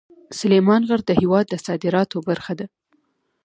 [0.39, 2.65] سلیمان غر د هېواد د صادراتو برخه ده.